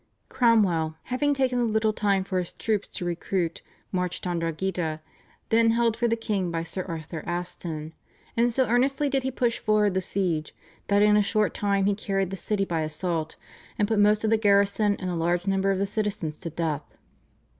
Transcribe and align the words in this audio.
Cromwell, 0.29 0.95
having 1.03 1.35
taken 1.35 1.59
a 1.59 1.63
little 1.63 1.93
time 1.93 2.23
for 2.23 2.39
his 2.39 2.53
troops 2.53 2.87
to 2.87 3.05
recruit, 3.05 3.61
marched 3.91 4.25
on 4.25 4.39
Drogheda, 4.39 4.99
then 5.49 5.69
held 5.69 5.95
for 5.95 6.07
the 6.07 6.15
king 6.15 6.49
by 6.49 6.63
Sir 6.63 6.81
Arthur 6.87 7.21
Aston, 7.27 7.93
and 8.35 8.51
so 8.51 8.65
earnestly 8.67 9.09
did 9.09 9.21
he 9.21 9.29
push 9.29 9.59
forward 9.59 9.93
the 9.93 10.01
siege 10.01 10.55
that 10.87 11.03
in 11.03 11.15
a 11.15 11.21
short 11.21 11.53
time 11.53 11.85
he 11.85 11.93
carried 11.93 12.31
the 12.31 12.35
city 12.35 12.65
by 12.65 12.81
assault, 12.81 13.35
and 13.77 13.87
put 13.87 13.99
most 13.99 14.23
of 14.23 14.31
the 14.31 14.37
garrison 14.37 14.95
and 14.99 15.11
a 15.11 15.15
large 15.15 15.45
number 15.45 15.69
of 15.69 15.77
the 15.77 15.85
citizens 15.85 16.35
to 16.37 16.49
death. 16.49 16.97